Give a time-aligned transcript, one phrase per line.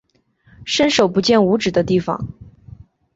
[0.65, 2.27] 伸手不见五指的地方